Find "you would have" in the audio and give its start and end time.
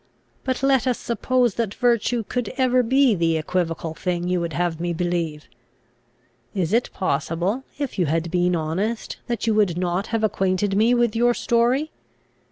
4.27-4.79